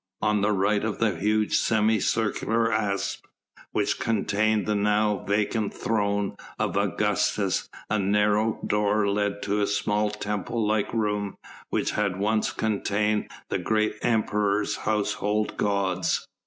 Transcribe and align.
On 0.23 0.41
the 0.41 0.51
right 0.51 0.83
of 0.83 0.97
the 0.97 1.15
huge 1.15 1.57
semi 1.59 1.99
circular 1.99 2.73
apse, 2.73 3.21
which 3.71 3.99
contained 3.99 4.65
the 4.65 4.73
now 4.73 5.23
vacant 5.27 5.75
throne 5.75 6.35
of 6.57 6.75
Augustus, 6.75 7.69
a 7.87 7.99
narrow 7.99 8.57
door 8.65 9.07
led 9.07 9.43
to 9.43 9.59
the 9.59 9.67
small 9.67 10.09
temple 10.09 10.65
like 10.65 10.91
room 10.91 11.37
which 11.69 11.91
had 11.91 12.17
once 12.17 12.49
contained 12.51 13.29
the 13.49 13.59
great 13.59 13.95
Emperor's 14.01 14.75
household 14.77 15.55
gods. 15.57 16.27